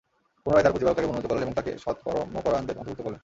[0.45, 3.19] পুনরায় তার প্রতিপালক তাকে মনোনীত করলেন এবং তাকে সৎকর্মপরায়ণদের অন্তর্ভুক্ত করলেন।